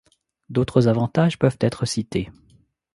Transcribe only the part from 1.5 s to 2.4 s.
être cités.